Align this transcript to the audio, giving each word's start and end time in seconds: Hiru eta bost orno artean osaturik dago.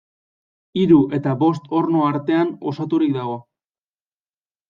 Hiru 0.83 1.01
eta 1.17 1.33
bost 1.43 1.67
orno 1.81 2.01
artean 2.07 2.51
osaturik 2.71 3.13
dago. 3.19 3.35